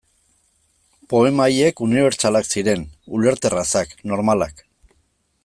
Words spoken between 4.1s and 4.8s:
normalak.